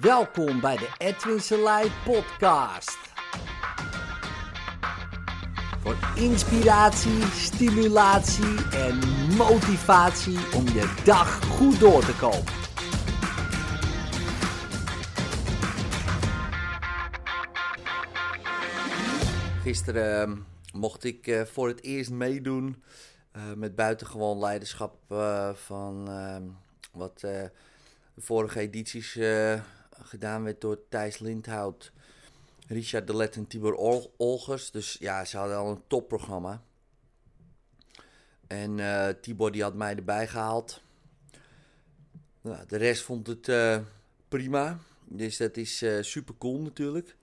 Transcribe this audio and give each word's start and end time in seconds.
Welkom 0.00 0.60
bij 0.60 0.76
de 0.76 0.88
Edwin 0.98 1.40
Selei 1.40 1.90
podcast. 2.04 2.98
Voor 5.80 5.96
inspiratie, 6.16 7.22
stimulatie 7.22 8.70
en 8.70 8.98
motivatie 9.36 10.38
om 10.54 10.64
je 10.64 11.02
dag 11.04 11.44
goed 11.44 11.80
door 11.80 12.04
te 12.04 12.16
komen. 12.16 12.52
Gisteren 19.62 20.28
uh, 20.28 20.36
mocht 20.80 21.04
ik 21.04 21.26
uh, 21.26 21.42
voor 21.42 21.68
het 21.68 21.82
eerst 21.82 22.10
meedoen 22.10 22.82
uh, 23.36 23.42
met 23.56 23.76
buitengewoon 23.76 24.38
leiderschap 24.38 24.96
uh, 25.12 25.54
van 25.54 26.08
ehm, 26.08 26.42
wat 26.92 27.20
de 27.20 27.50
vorige 28.16 28.60
edities 28.60 29.18
gedaan 30.02 30.44
werd 30.44 30.60
door 30.60 30.78
Thijs 30.88 31.18
Lindhout, 31.18 31.92
Richard 32.66 33.06
de 33.06 33.16
Let 33.16 33.36
en 33.36 33.46
Tibor 33.46 33.74
Ol 33.74 34.14
Olgers. 34.16 34.70
Dus 34.70 34.96
ja, 34.98 35.24
ze 35.24 35.36
hadden 35.36 35.56
al 35.56 35.70
een 35.70 35.82
topprogramma. 35.86 36.62
En 38.46 38.78
Tibor 39.20 39.52
die 39.52 39.62
had 39.62 39.74
mij 39.74 39.96
erbij 39.96 40.28
gehaald. 40.28 40.82
Nou, 42.40 42.66
de 42.66 42.76
rest 42.76 43.02
vond 43.02 43.26
het 43.26 43.80
prima. 44.28 44.78
Dus 45.04 45.36
dat 45.36 45.56
is 45.56 45.84
super 46.00 46.34
cool 46.38 46.60
natuurlijk. 46.60 47.16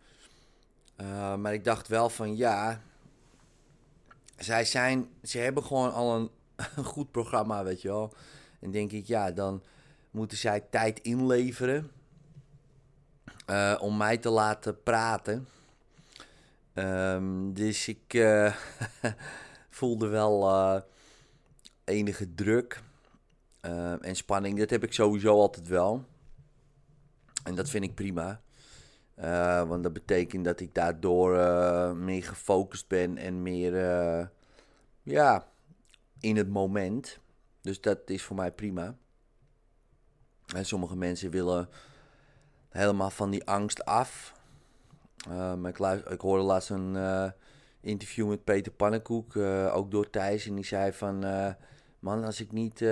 Maar 1.38 1.54
ik 1.54 1.64
dacht 1.64 1.88
wel 1.88 2.10
van 2.10 2.38
ja, 2.38 2.82
zij 4.44 4.66
zijn, 4.66 5.10
ze 5.24 5.38
hebben 5.38 5.64
gewoon 5.64 5.94
al 5.94 6.16
een, 6.16 6.30
een, 6.76 6.84
goed 6.84 7.12
programma, 7.12 7.64
weet 7.64 7.82
je 7.82 7.88
wel. 7.88 8.14
En 8.60 8.72
denk 8.72 8.92
ik, 8.92 9.06
ja, 9.06 9.32
dan 9.32 9.64
moeten 10.12 10.38
zij 10.38 10.60
tijd 10.60 11.00
inleveren 11.00 11.92
uh, 13.50 13.78
om 13.80 13.98
mij 13.98 14.18
te 14.18 14.30
laten 14.30 14.84
praten. 14.84 15.48
Um, 16.74 17.54
dus 17.54 17.88
ik 17.88 18.14
uh, 18.14 18.56
voelde 19.70 20.08
wel 20.08 20.50
enige 21.84 22.34
druk 22.34 22.82
en 24.02 24.16
spanning. 24.16 24.60
Dat 24.60 24.70
heb 24.70 24.84
ik 24.84 24.94
sowieso 24.94 25.40
altijd 25.40 25.68
wel. 25.68 26.06
En 27.44 27.56
dat 27.56 27.70
vind 27.70 27.84
ik 27.84 27.96
prima. 27.96 28.42
Want 29.68 29.84
dat 29.84 29.94
betekent 29.94 30.46
dat 30.46 30.60
ik 30.60 30.76
daardoor 30.76 31.36
meer 31.96 32.24
gefocust 32.24 32.88
ben 32.88 33.18
en 33.18 33.42
meer 33.42 33.74
ja, 35.04 35.48
in 36.20 36.38
het 36.38 36.50
moment. 36.50 37.20
Dus 37.62 37.82
dat 37.82 38.00
is 38.06 38.24
voor 38.24 38.36
mij 38.36 38.52
prima. 38.52 38.96
En 40.56 40.66
sommige 40.66 40.96
mensen 40.96 41.32
willen 41.32 41.70
helemaal 42.72 43.10
van 43.10 43.30
die 43.30 43.46
angst 43.46 43.86
af. 43.86 44.34
maar 45.28 45.68
ik, 45.68 46.06
ik 46.10 46.22
hoorde 46.22 46.44
laatst 46.44 46.70
een 46.70 46.98
interview 47.82 48.28
met 48.28 48.44
Peter 48.44 48.72
Pannenkoek, 48.72 49.38
ook 49.72 49.92
door 49.92 50.10
Thijs. 50.10 50.48
En 50.48 50.56
die 50.56 50.66
zei 50.66 50.94
van, 50.94 51.20
man, 52.00 52.24
als 52.24 52.42
ik 52.42 52.52
niet 52.52 52.86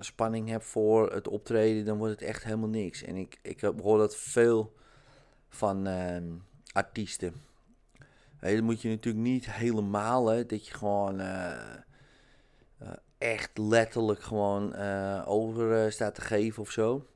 spanning 0.00 0.48
heb 0.48 0.62
voor 0.62 1.12
het 1.12 1.28
optreden, 1.28 1.84
dan 1.84 1.98
wordt 1.98 2.12
het 2.12 2.28
echt 2.28 2.44
helemaal 2.44 2.68
niks. 2.68 3.02
En 3.02 3.16
ik, 3.16 3.38
ik 3.42 3.60
hoor 3.60 3.98
dat 3.98 4.16
veel 4.16 4.74
van 5.48 5.88
uh, 5.88 6.16
artiesten. 6.72 7.34
Hey, 8.36 8.54
dat 8.54 8.64
moet 8.64 8.82
je 8.82 8.88
natuurlijk 8.88 9.24
niet 9.24 9.52
helemaal, 9.52 10.26
hè, 10.26 10.46
dat 10.46 10.66
je 10.66 10.74
gewoon 10.74 11.20
echt 13.18 13.58
letterlijk 13.58 14.22
gewoon 14.22 14.74
over 15.24 15.92
staat 15.92 16.14
te 16.14 16.20
geven 16.20 16.62
of 16.62 16.70
zo. 16.70 17.06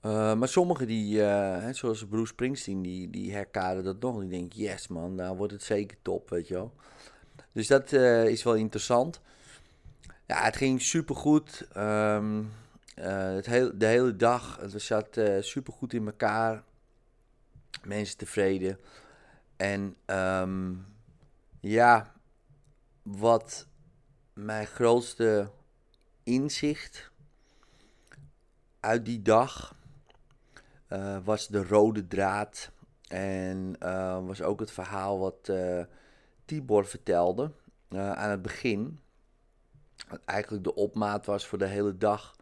Maar 0.00 0.48
sommigen 0.48 0.86
die, 0.86 1.20
hè, 1.20 1.72
zoals 1.72 2.06
Bruce 2.06 2.26
Springsteen, 2.26 2.82
die, 2.82 3.10
die 3.10 3.32
herkaren 3.32 3.84
dat 3.84 4.00
nog. 4.00 4.20
Die 4.20 4.28
denken, 4.28 4.60
yes 4.60 4.88
man, 4.88 5.14
nou 5.14 5.36
wordt 5.36 5.52
het 5.52 5.62
zeker 5.62 5.96
top, 6.02 6.30
weet 6.30 6.48
je 6.48 6.54
wel. 6.54 6.74
Dus 7.52 7.66
dat 7.66 7.92
is 7.92 8.42
wel 8.42 8.54
interessant. 8.54 9.20
Ja, 10.26 10.42
het 10.42 10.56
ging 10.56 10.82
supergoed. 10.82 11.68
Um, 11.76 12.50
het 12.94 13.46
heel, 13.46 13.78
de 13.78 13.86
hele 13.86 14.16
dag, 14.16 14.56
het 14.60 14.82
zat 14.82 15.20
super 15.40 15.72
goed 15.72 15.92
in 15.92 16.06
elkaar. 16.06 16.62
Mensen 17.84 18.16
tevreden. 18.16 18.78
En 19.56 19.96
um, 20.06 20.86
ja, 21.60 22.12
wat 23.02 23.66
mijn 24.32 24.66
grootste 24.66 25.50
inzicht 26.22 27.10
uit 28.80 29.04
die 29.04 29.22
dag 29.22 29.76
uh, 30.88 31.18
was 31.24 31.48
de 31.48 31.64
rode 31.64 32.06
draad. 32.06 32.70
En 33.08 33.76
was 34.26 34.42
ook 34.42 34.60
het 34.60 34.70
verhaal 34.70 35.18
wat 35.18 35.52
Tibor 36.44 36.86
vertelde 36.86 37.52
aan 37.90 38.30
het 38.30 38.42
begin. 38.42 39.00
Wat 40.08 40.20
eigenlijk 40.24 40.64
de 40.64 40.74
opmaat 40.74 41.26
was 41.26 41.46
voor 41.46 41.58
de 41.58 41.66
hele 41.66 41.98
dag 41.98 42.36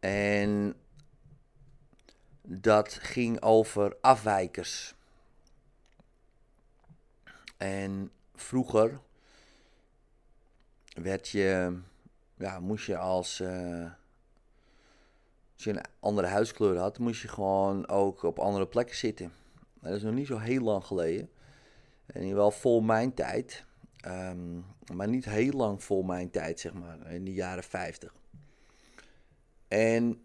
en 0.00 0.74
dat 2.42 2.92
ging 2.92 3.42
over 3.42 3.96
afwijkers. 4.00 4.94
En 7.56 8.12
vroeger 8.34 9.00
werd 10.94 11.28
je, 11.28 11.78
ja, 12.34 12.60
moest 12.60 12.86
je 12.86 12.96
als, 12.96 13.40
uh, 13.40 13.90
als 15.58 15.66
je 15.66 15.72
een 15.72 15.84
andere 16.00 16.26
huiskleur 16.26 16.78
had, 16.78 16.98
moest 16.98 17.22
je 17.22 17.28
gewoon 17.28 17.88
ook 17.88 18.22
op 18.22 18.38
andere 18.38 18.66
plekken 18.66 18.96
zitten. 18.96 19.32
Dat 19.80 19.92
is 19.92 20.02
nog 20.02 20.14
niet 20.14 20.26
zo 20.26 20.38
heel 20.38 20.62
lang 20.62 20.84
geleden. 20.84 21.30
En 22.06 22.34
wel 22.34 22.50
vol 22.50 22.80
mijn 22.80 23.14
tijd. 23.14 23.64
Um, 24.06 24.64
maar 24.94 25.08
niet 25.08 25.24
heel 25.24 25.52
lang 25.52 25.82
vol 25.82 26.02
mijn 26.02 26.30
tijd, 26.30 26.60
zeg 26.60 26.72
maar, 26.72 27.12
in 27.12 27.24
de 27.24 27.32
jaren 27.32 27.62
50. 27.62 28.14
En 29.68 30.22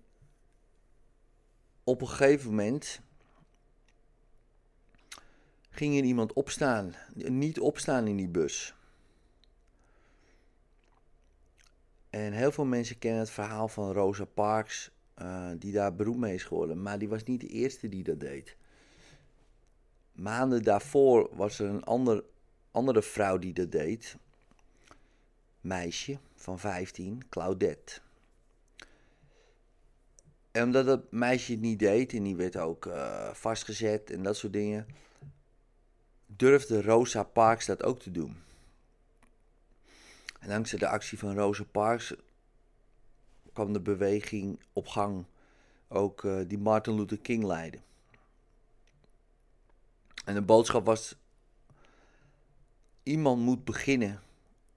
op 1.83 2.01
een 2.01 2.07
gegeven 2.07 2.49
moment 2.49 3.01
ging 5.69 5.97
er 5.97 6.03
iemand 6.03 6.33
opstaan. 6.33 6.95
Niet 7.13 7.59
opstaan 7.59 8.07
in 8.07 8.15
die 8.15 8.29
bus. 8.29 8.75
En 12.09 12.33
heel 12.33 12.51
veel 12.51 12.65
mensen 12.65 12.99
kennen 12.99 13.19
het 13.19 13.29
verhaal 13.29 13.67
van 13.67 13.91
Rosa 13.91 14.25
Parks, 14.25 14.91
uh, 15.23 15.49
die 15.57 15.71
daar 15.71 15.95
beroemd 15.95 16.19
mee 16.19 16.33
is 16.33 16.43
geworden. 16.43 16.81
Maar 16.81 16.99
die 16.99 17.09
was 17.09 17.23
niet 17.23 17.41
de 17.41 17.47
eerste 17.47 17.89
die 17.89 18.03
dat 18.03 18.19
deed. 18.19 18.55
Maanden 20.11 20.63
daarvoor 20.63 21.29
was 21.35 21.59
er 21.59 21.69
een 21.69 21.83
ander, 21.83 22.23
andere 22.71 23.01
vrouw 23.01 23.37
die 23.37 23.53
dat 23.53 23.71
deed. 23.71 24.17
Meisje 25.61 26.17
van 26.35 26.59
15, 26.59 27.21
Claudette. 27.29 28.01
En 30.51 30.63
omdat 30.63 30.85
dat 30.85 31.11
meisje 31.11 31.51
het 31.51 31.61
niet 31.61 31.79
deed 31.79 32.13
en 32.13 32.23
die 32.23 32.35
werd 32.35 32.57
ook 32.57 32.85
uh, 32.85 33.33
vastgezet 33.33 34.09
en 34.09 34.23
dat 34.23 34.37
soort 34.37 34.53
dingen, 34.53 34.87
durfde 36.25 36.81
Rosa 36.81 37.23
Parks 37.23 37.65
dat 37.65 37.83
ook 37.83 37.99
te 37.99 38.11
doen. 38.11 38.35
En 40.39 40.49
dankzij 40.49 40.79
de 40.79 40.87
actie 40.87 41.17
van 41.17 41.35
Rosa 41.35 41.63
Parks 41.63 42.13
kwam 43.53 43.73
de 43.73 43.81
beweging 43.81 44.59
op 44.73 44.87
gang, 44.87 45.25
ook 45.87 46.23
uh, 46.23 46.41
die 46.47 46.57
Martin 46.57 46.95
Luther 46.95 47.19
King 47.19 47.43
leidde. 47.43 47.79
En 50.25 50.33
de 50.33 50.41
boodschap 50.41 50.85
was: 50.85 51.15
iemand 53.03 53.41
moet 53.41 53.63
beginnen 53.63 54.21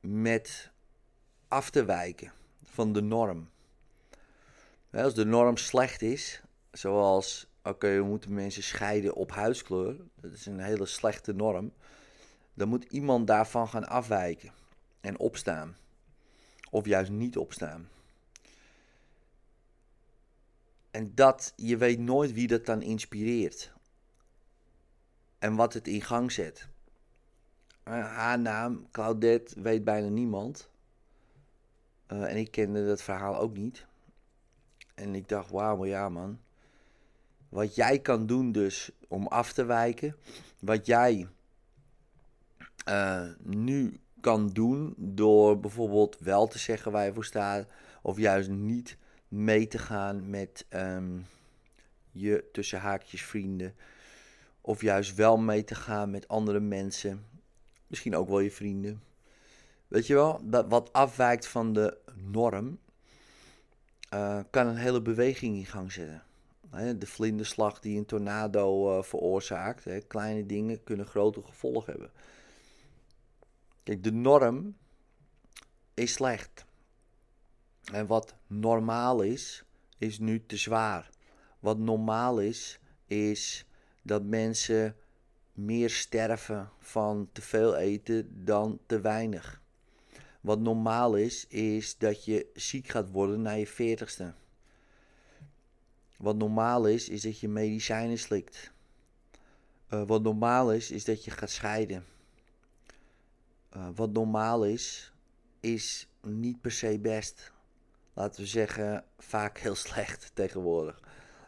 met 0.01 0.71
af 1.49 1.71
te 1.71 1.85
wijken 1.85 2.33
van 2.63 2.93
de 2.93 3.03
norm. 3.03 3.49
Als 4.91 5.15
de 5.15 5.25
norm 5.25 5.57
slecht 5.57 6.03
is, 6.03 6.43
zoals 6.71 7.47
oké, 7.63 7.97
we 7.97 8.03
moeten 8.03 8.35
mensen 8.35 8.63
scheiden 8.63 9.15
op 9.15 9.31
huidskleur, 9.31 9.97
dat 10.21 10.33
is 10.33 10.47
een 10.47 10.61
hele 10.61 10.87
slechte 10.87 11.33
norm, 11.33 11.73
dan 12.55 12.69
moet 12.69 12.85
iemand 12.85 13.27
daarvan 13.27 13.69
gaan 13.69 13.89
afwijken 13.89 14.53
en 15.01 15.19
opstaan. 15.19 15.77
Of 16.71 16.87
juist 16.87 17.11
niet 17.11 17.37
opstaan. 17.37 17.89
En 20.97 21.13
dat, 21.15 21.53
je 21.57 21.77
weet 21.77 21.99
nooit 21.99 22.33
wie 22.33 22.47
dat 22.47 22.67
dan 22.67 22.83
inspireert. 22.83 23.73
En 25.39 25.55
wat 25.55 25.73
het 25.73 25.89
in 25.89 26.03
gang 26.03 26.33
zet. 26.33 26.69
Haar 27.83 28.39
naam, 28.39 28.91
Claudette, 28.91 29.61
weet 29.61 29.85
bijna 29.85 30.09
niemand. 30.09 30.69
Uh, 32.13 32.31
en 32.31 32.37
ik 32.37 32.51
kende 32.51 32.87
dat 32.87 33.03
verhaal 33.03 33.37
ook 33.37 33.57
niet. 33.57 33.87
En 34.95 35.15
ik 35.15 35.29
dacht, 35.29 35.51
wauw, 35.51 35.85
ja 35.85 36.09
man. 36.09 36.41
Wat 37.49 37.75
jij 37.75 37.99
kan 37.99 38.27
doen 38.27 38.53
dus 38.53 38.91
om 39.09 39.27
af 39.27 39.53
te 39.53 39.65
wijken. 39.65 40.17
Wat 40.61 40.87
jij 40.87 41.29
uh, 42.89 43.29
nu 43.43 44.01
kan 44.21 44.49
doen 44.49 44.95
door 44.97 45.61
bijvoorbeeld 45.61 46.19
wel 46.19 46.47
te 46.47 46.59
zeggen 46.59 46.93
waar 46.93 47.05
je 47.05 47.15
voor 47.15 47.25
staat. 47.25 47.67
Of 48.03 48.19
juist 48.19 48.49
niet 48.51 48.97
mee 49.29 49.67
te 49.67 49.79
gaan 49.79 50.31
met 50.31 50.67
um, 50.71 51.27
je 52.11 52.49
tussen 52.53 52.81
haakjes 52.81 53.23
vrienden. 53.23 53.75
Of 54.61 54.81
juist 54.81 55.15
wel 55.15 55.37
mee 55.37 55.65
te 55.65 55.75
gaan 55.75 56.11
met 56.11 56.29
andere 56.29 56.61
mensen. 56.61 57.25
Misschien 57.87 58.17
ook 58.17 58.29
wel 58.29 58.41
je 58.41 58.51
vrienden. 58.51 59.03
Weet 59.89 60.07
je 60.07 60.15
wel, 60.15 60.41
dat 60.43 60.67
wat 60.69 60.93
afwijkt 60.93 61.47
van 61.47 61.73
de 61.73 61.99
norm, 62.15 62.79
uh, 64.15 64.41
kan 64.51 64.67
een 64.67 64.77
hele 64.77 65.03
beweging 65.03 65.57
in 65.57 65.67
gang 65.67 65.93
zetten. 65.93 66.23
de 66.99 67.07
vlinderslag 67.07 67.81
die 67.81 67.99
een 67.99 68.07
tornado 68.07 68.97
uh, 68.99 69.03
veroorzaakt, 69.03 69.85
hè, 69.85 70.01
kleine 70.01 70.47
dingen 70.47 70.85
kunnen 70.85 71.07
grote 71.07 71.43
gevolgen 71.43 71.93
hebben. 71.93 72.11
Kijk, 73.83 74.05
de 74.05 74.13
norm 74.13 74.77
is 75.95 76.13
slecht. 76.13 76.66
En 77.93 78.07
wat 78.07 78.35
normaal 78.47 79.23
is, 79.23 79.65
is 79.99 80.19
nu 80.19 80.47
te 80.47 80.57
zwaar. 80.57 81.11
Wat 81.61 81.79
normaal 81.79 82.41
is, 82.41 82.79
is 83.07 83.67
dat 84.03 84.23
mensen 84.23 84.97
meer 85.53 85.91
sterven 85.91 86.71
van 86.79 87.29
te 87.33 87.43
veel 87.43 87.77
eten 87.77 88.45
dan 88.45 88.79
te 88.87 89.01
weinig. 89.01 89.61
Wat 90.41 90.61
normaal 90.61 91.17
is, 91.17 91.47
is 91.47 91.99
dat 91.99 92.25
je 92.25 92.47
ziek 92.55 92.89
gaat 92.89 93.11
worden 93.11 93.43
na 93.43 93.51
je 93.51 93.67
veertigste. 93.67 94.35
Wat 96.17 96.37
normaal 96.37 96.87
is, 96.87 97.09
is 97.09 97.23
dat 97.23 97.41
je 97.41 97.49
medicijnen 97.49 98.19
slikt. 98.19 98.73
Uh, 99.91 100.03
wat 100.07 100.23
normaal 100.23 100.73
is, 100.73 100.91
is 100.91 101.05
dat 101.05 101.25
je 101.25 101.31
gaat 101.31 101.51
scheiden. 101.51 102.05
Uh, 103.77 103.89
wat 103.95 104.13
normaal 104.13 104.65
is, 104.65 105.13
is 105.61 106.09
niet 106.23 106.61
per 106.61 106.73
se 106.73 106.99
best. 106.99 107.53
Laten 108.17 108.41
we 108.41 108.47
zeggen, 108.47 109.05
vaak 109.19 109.59
heel 109.59 109.75
slecht 109.75 110.31
tegenwoordig. 110.35 111.01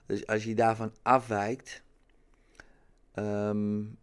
Dus 0.06 0.26
als 0.26 0.44
je 0.44 0.54
daarvan 0.54 0.94
afwijkt, 1.02 1.82
um, 3.14 3.98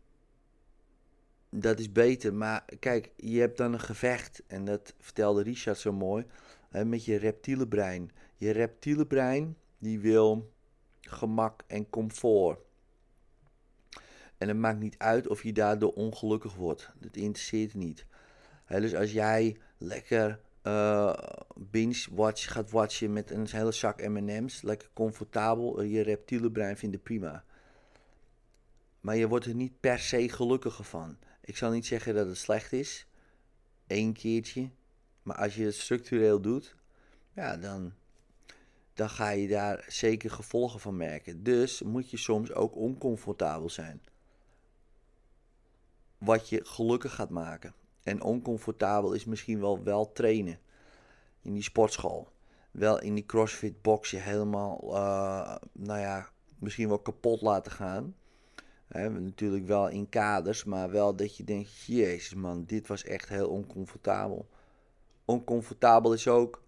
dat 1.50 1.79
is 1.79 1.91
beter. 1.91 2.33
Maar 2.33 2.65
kijk, 2.79 3.12
je 3.15 3.39
hebt 3.39 3.57
dan 3.57 3.73
een 3.73 3.79
gevecht, 3.79 4.44
en 4.47 4.65
dat 4.65 4.94
vertelde 5.00 5.44
Richard 5.44 5.77
zo 5.77 5.91
mooi, 5.91 6.25
met 6.69 7.06
je 7.06 7.15
reptiele 7.15 7.67
brein. 7.67 8.12
Je 8.35 8.51
reptiele 8.51 9.06
brein, 9.06 9.57
die 9.77 10.00
wil 10.00 10.51
gemak 11.01 11.63
en 11.67 11.89
comfort. 11.89 12.59
En 14.38 14.47
het 14.47 14.57
maakt 14.57 14.79
niet 14.79 14.97
uit 14.97 15.27
of 15.27 15.44
je 15.44 15.53
daardoor 15.53 15.94
ongelukkig 15.94 16.56
wordt. 16.56 16.91
Dat 17.00 17.15
interesseert 17.15 17.73
niet. 17.73 18.06
dus 18.67 18.95
als 18.95 19.12
jij 19.12 19.57
lekker 19.77 20.39
uh, 20.67 21.13
binge-watch 21.56 22.51
gaat 22.51 22.71
watchen 22.71 23.13
met 23.13 23.31
een 23.31 23.47
hele 23.50 23.71
zak 23.71 24.07
M&M's, 24.07 24.62
lekker 24.62 24.89
comfortabel, 24.94 25.81
je 25.81 26.01
reptiele 26.01 26.51
brein 26.51 26.77
vindt 26.77 26.95
het 26.95 27.03
prima. 27.03 27.44
Maar 29.00 29.15
je 29.15 29.27
wordt 29.27 29.45
er 29.45 29.56
niet 29.56 29.79
per 29.79 30.00
se 30.00 30.29
gelukkiger 30.29 30.83
van. 30.83 31.17
Ik 31.41 31.57
zal 31.57 31.71
niet 31.71 31.85
zeggen 31.85 32.15
dat 32.15 32.27
het 32.27 32.38
slecht 32.38 32.73
is. 32.73 33.07
Eén 33.88 34.13
keertje. 34.13 34.69
Maar 35.23 35.35
als 35.35 35.56
je 35.56 35.63
het 35.63 35.75
structureel 35.75 36.41
doet, 36.41 36.75
ja, 37.33 37.57
dan, 37.57 37.94
dan 38.94 39.09
ga 39.09 39.29
je 39.29 39.47
daar 39.47 39.85
zeker 39.88 40.31
gevolgen 40.31 40.79
van 40.79 40.97
merken. 40.97 41.44
Dus 41.44 41.81
moet 41.81 42.09
je 42.09 42.17
soms 42.17 42.53
ook 42.53 42.75
oncomfortabel 42.75 43.69
zijn. 43.69 44.01
Wat 46.17 46.50
je 46.50 46.65
gelukkig 46.65 47.15
gaat 47.15 47.29
maken. 47.29 47.73
En 48.06 48.22
oncomfortabel 48.22 49.13
is 49.13 49.25
misschien 49.25 49.60
wel 49.60 49.84
wel 49.84 50.12
trainen. 50.12 50.60
In 51.42 51.54
die 51.54 51.63
sportschool. 51.63 52.28
Wel 52.72 53.02
in 53.02 53.13
die 53.13 53.25
crossfit 53.25 53.81
box 53.81 54.12
je 54.12 54.18
helemaal, 54.18 54.81
uh, 54.84 55.56
nou 55.72 56.00
ja, 56.00 56.30
misschien 56.60 56.88
wel 56.88 57.00
kapot 57.00 57.42
laten 57.42 57.72
gaan. 57.72 58.16
Natuurlijk 58.88 59.66
wel 59.66 59.88
in 59.88 60.10
kaders, 60.10 60.63
maar 60.63 60.92
wel 60.92 61.16
dat 61.16 61.38
je 61.38 61.44
denkt: 61.44 61.84
Jezus 61.86 62.34
man, 62.34 62.66
dit 62.66 62.88
was 62.88 63.04
echt 63.04 63.30
heel 63.30 63.50
oncomfortabel. 63.50 64.48
Oncomfortabel 65.25 66.13
is 66.13 66.28
ook 66.28 66.63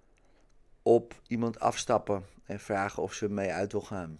op 0.81 1.21
iemand 1.27 1.59
afstappen 1.59 2.25
en 2.43 2.59
vragen 2.59 3.03
of 3.03 3.13
ze 3.13 3.29
mee 3.29 3.51
uit 3.51 3.71
wil 3.71 3.81
gaan. 3.81 4.19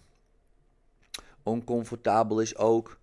Oncomfortabel 1.42 2.40
is 2.40 2.56
ook 2.56 2.98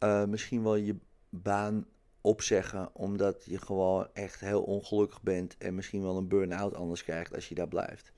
uh, 0.00 0.24
misschien 0.24 0.62
wel 0.62 0.74
je 0.74 0.96
baan 1.28 1.86
opzeggen, 2.26 2.94
omdat 2.94 3.44
je 3.44 3.58
gewoon 3.58 4.08
echt 4.12 4.40
heel 4.40 4.62
ongelukkig 4.62 5.22
bent 5.22 5.56
en 5.58 5.74
misschien 5.74 6.02
wel 6.02 6.16
een 6.16 6.28
burn-out 6.28 6.74
anders 6.74 7.04
krijgt 7.04 7.34
als 7.34 7.48
je 7.48 7.54
daar 7.54 7.68
blijft. 7.68 8.12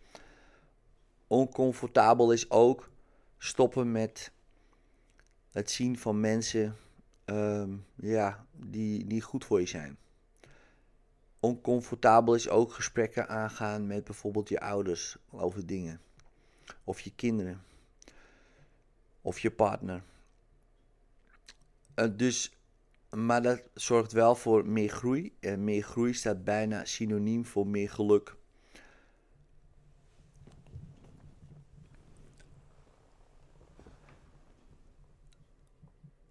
Oncomfortabel 1.27 2.33
is 2.33 2.51
ook 2.51 2.91
stoppen 3.39 3.93
met 3.93 4.33
het 5.51 5.71
zien 5.71 5.99
van 5.99 6.21
mensen 6.21 6.77
ehm, 7.25 7.77
ja, 7.95 8.47
die 8.53 9.05
niet 9.05 9.23
goed 9.23 9.45
voor 9.45 9.61
je 9.61 9.67
zijn. 9.67 9.99
Oncomfortabel 11.41 12.35
is 12.35 12.49
ook 12.49 12.73
gesprekken 12.73 13.29
aangaan 13.29 13.87
met 13.87 14.05
bijvoorbeeld 14.05 14.49
je 14.49 14.61
ouders 14.61 15.17
over 15.31 15.67
dingen. 15.67 16.01
Of 16.85 17.01
je 17.01 17.13
kinderen. 17.15 17.63
Of 19.23 19.39
je 19.39 19.51
partner. 19.51 20.03
Uh, 21.95 22.07
dus, 22.17 22.58
maar 23.17 23.43
dat 23.43 23.63
zorgt 23.75 24.13
wel 24.13 24.35
voor 24.35 24.67
meer 24.67 24.89
groei. 24.89 25.37
En 25.41 25.65
meer 25.65 25.83
groei 25.83 26.15
staat 26.15 26.45
bijna 26.45 26.85
synoniem 26.85 27.47
voor 27.47 27.67
meer 27.67 27.91
geluk. 27.91 28.37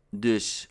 Dus 0.10 0.70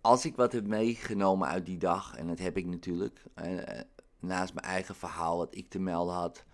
als 0.00 0.24
ik 0.24 0.36
wat 0.36 0.52
heb 0.52 0.66
meegenomen 0.66 1.48
uit 1.48 1.66
die 1.66 1.78
dag, 1.78 2.16
en 2.16 2.26
dat 2.26 2.38
heb 2.38 2.56
ik 2.56 2.66
natuurlijk, 2.66 3.22
eh, 3.34 3.80
naast 4.18 4.54
mijn 4.54 4.66
eigen 4.66 4.94
verhaal 4.94 5.36
wat 5.36 5.54
ik 5.54 5.68
te 5.68 5.78
melden 5.78 6.14
had, 6.14 6.44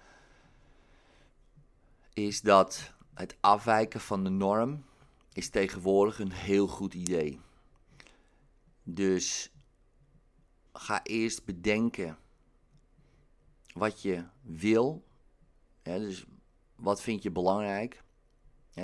is 2.13 2.41
dat 2.41 2.93
het 3.15 3.37
afwijken 3.41 4.01
van 4.01 4.25
de 4.25 4.31
norm 4.31 4.85
is 5.33 5.49
tegenwoordig 5.49 6.19
een 6.19 6.33
heel 6.33 6.67
goed 6.67 6.95
idee. 6.95 7.41
Dus 8.83 9.53
ga 10.73 11.03
eerst 11.03 11.45
bedenken 11.45 12.19
wat 13.75 14.03
je 14.03 14.25
wil. 14.43 15.05
dus 15.83 16.25
wat 16.77 17.03
vind 17.03 17.23
je 17.23 17.31
belangrijk? 17.31 18.03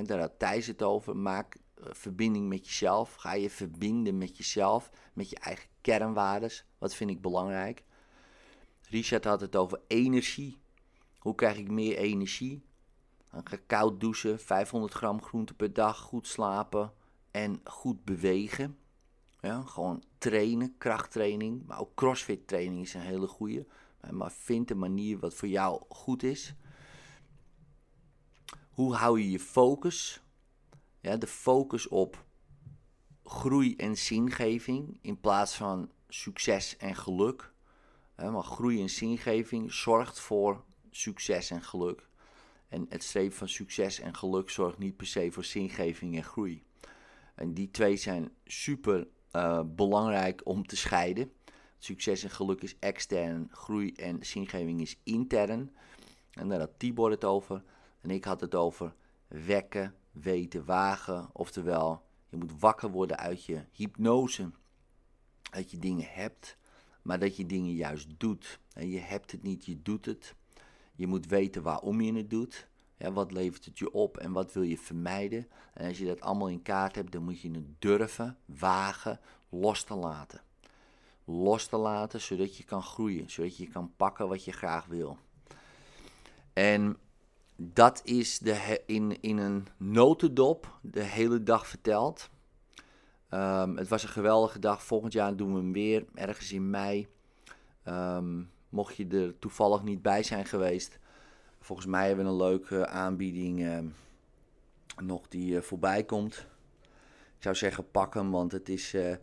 Daar 0.04 0.20
had 0.20 0.38
Thijs 0.38 0.66
het 0.66 0.82
over. 0.82 1.16
Maak 1.16 1.56
eh, 1.74 1.86
verbinding 1.90 2.48
met 2.48 2.66
jezelf. 2.66 3.14
Ga 3.14 3.32
je 3.32 3.50
verbinden 3.50 4.18
met 4.18 4.36
jezelf, 4.36 4.90
met 5.12 5.30
je 5.30 5.38
eigen 5.38 5.68
kernwaardes. 5.80 6.64
Wat 6.78 6.94
vind 6.94 7.10
ik 7.10 7.20
belangrijk? 7.20 7.84
Richard 8.88 9.24
had 9.24 9.40
het 9.40 9.56
over 9.56 9.80
energie. 9.86 10.58
Hoe 11.18 11.34
krijg 11.34 11.56
ik 11.56 11.70
meer 11.70 11.96
energie? 11.96 12.62
Dan 13.30 13.48
ga 13.48 13.58
koud 13.66 14.00
douchen, 14.00 14.38
500 14.38 14.92
gram 14.92 15.22
groente 15.22 15.54
per 15.54 15.72
dag, 15.72 15.98
goed 15.98 16.26
slapen 16.26 16.92
en 17.30 17.60
goed 17.64 18.04
bewegen. 18.04 18.78
Ja, 19.40 19.62
gewoon 19.62 20.02
trainen, 20.18 20.74
krachttraining, 20.78 21.66
maar 21.66 21.80
ook 21.80 21.94
crossfit 21.94 22.46
training 22.46 22.82
is 22.82 22.94
een 22.94 23.00
hele 23.00 23.26
goede. 23.26 23.66
Maar 24.10 24.32
vind 24.32 24.70
een 24.70 24.78
manier 24.78 25.18
wat 25.18 25.34
voor 25.34 25.48
jou 25.48 25.82
goed 25.88 26.22
is. 26.22 26.54
Hoe 28.70 28.94
hou 28.94 29.20
je 29.20 29.30
je 29.30 29.40
focus? 29.40 30.22
Ja, 31.00 31.16
de 31.16 31.26
focus 31.26 31.88
op 31.88 32.24
groei 33.24 33.76
en 33.76 33.96
zingeving 33.96 34.98
in 35.02 35.20
plaats 35.20 35.54
van 35.54 35.90
succes 36.08 36.76
en 36.76 36.96
geluk. 36.96 37.52
maar 38.16 38.42
groei 38.42 38.80
en 38.80 38.90
zingeving 38.90 39.72
zorgt 39.72 40.20
voor 40.20 40.64
succes 40.90 41.50
en 41.50 41.62
geluk. 41.62 42.06
En 42.68 42.86
het 42.88 43.02
streven 43.02 43.38
van 43.38 43.48
succes 43.48 44.00
en 44.00 44.14
geluk 44.14 44.50
zorgt 44.50 44.78
niet 44.78 44.96
per 44.96 45.06
se 45.06 45.32
voor 45.32 45.44
zingeving 45.44 46.16
en 46.16 46.24
groei. 46.24 46.62
En 47.34 47.54
die 47.54 47.70
twee 47.70 47.96
zijn 47.96 48.30
super 48.44 49.06
uh, 49.38 49.60
belangrijk 49.66 50.40
om 50.44 50.66
te 50.66 50.76
scheiden. 50.76 51.32
Succes 51.78 52.22
en 52.22 52.30
geluk 52.30 52.62
is 52.62 52.78
extern, 52.78 53.48
groei 53.50 53.92
en 53.92 54.26
zingeving 54.26 54.80
is 54.80 55.00
intern. 55.02 55.70
En 56.30 56.48
daar 56.48 56.58
had 56.58 56.78
Tibor 56.78 57.10
het 57.10 57.24
over. 57.24 57.62
En 58.00 58.10
ik 58.10 58.24
had 58.24 58.40
het 58.40 58.54
over 58.54 58.94
wekken, 59.28 59.94
weten, 60.10 60.64
wagen. 60.64 61.28
Oftewel, 61.32 62.02
je 62.28 62.36
moet 62.36 62.60
wakker 62.60 62.90
worden 62.90 63.18
uit 63.18 63.44
je 63.44 63.64
hypnose. 63.72 64.50
Dat 65.50 65.70
je 65.70 65.78
dingen 65.78 66.08
hebt, 66.08 66.56
maar 67.02 67.18
dat 67.18 67.36
je 67.36 67.46
dingen 67.46 67.72
juist 67.72 68.08
doet. 68.20 68.60
En 68.72 68.88
je 68.88 68.98
hebt 68.98 69.30
het 69.32 69.42
niet, 69.42 69.64
je 69.64 69.82
doet 69.82 70.06
het. 70.06 70.34
Je 70.94 71.06
moet 71.06 71.26
weten 71.26 71.62
waarom 71.62 72.00
je 72.00 72.14
het 72.14 72.30
doet. 72.30 72.67
Wat 72.98 73.32
levert 73.32 73.64
het 73.64 73.78
je 73.78 73.92
op 73.92 74.16
en 74.16 74.32
wat 74.32 74.52
wil 74.52 74.62
je 74.62 74.78
vermijden? 74.78 75.48
En 75.74 75.88
als 75.88 75.98
je 75.98 76.06
dat 76.06 76.20
allemaal 76.20 76.48
in 76.48 76.62
kaart 76.62 76.94
hebt, 76.94 77.12
dan 77.12 77.22
moet 77.22 77.40
je 77.40 77.50
het 77.50 77.80
durven, 77.80 78.36
wagen, 78.44 79.20
los 79.48 79.84
te 79.84 79.94
laten. 79.94 80.40
Los 81.24 81.66
te 81.66 81.76
laten, 81.76 82.20
zodat 82.20 82.56
je 82.56 82.64
kan 82.64 82.82
groeien, 82.82 83.30
zodat 83.30 83.56
je 83.56 83.68
kan 83.68 83.92
pakken 83.96 84.28
wat 84.28 84.44
je 84.44 84.52
graag 84.52 84.86
wil. 84.86 85.18
En 86.52 86.96
dat 87.56 88.00
is 88.04 88.38
de 88.38 88.82
in, 88.86 89.20
in 89.20 89.38
een 89.38 89.66
notendop 89.76 90.78
de 90.82 91.02
hele 91.02 91.42
dag 91.42 91.66
verteld. 91.66 92.30
Ehm, 93.28 93.76
het 93.76 93.88
was 93.88 94.02
een 94.02 94.08
geweldige 94.08 94.58
dag. 94.58 94.82
Volgend 94.82 95.12
jaar 95.12 95.36
doen 95.36 95.52
we 95.52 95.58
hem 95.58 95.72
weer, 95.72 96.04
ergens 96.14 96.52
in 96.52 96.70
mei. 96.70 97.08
Ehm, 97.82 98.42
mocht 98.68 98.96
je 98.96 99.06
er 99.06 99.38
toevallig 99.38 99.82
niet 99.82 100.02
bij 100.02 100.22
zijn 100.22 100.44
geweest. 100.44 100.98
Volgens 101.60 101.88
mij 101.88 102.06
hebben 102.06 102.24
we 102.24 102.30
een 102.30 102.36
leuke 102.36 102.86
aanbieding 102.86 103.64
ehm, 103.64 103.86
nog 105.02 105.28
die 105.28 105.54
uh, 105.54 105.60
voorbij 105.60 106.04
komt. 106.04 106.46
Ik 107.36 107.44
zou 107.44 107.54
zeggen 107.54 107.90
pak 107.90 108.14
hem, 108.14 108.30
want 108.30 108.52
het 108.52 108.68
is, 108.68 108.94
uh, 108.94 109.14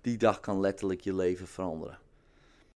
die 0.00 0.16
dag 0.16 0.40
kan 0.40 0.60
letterlijk 0.60 1.00
je 1.00 1.14
leven 1.14 1.46
veranderen. 1.46 1.98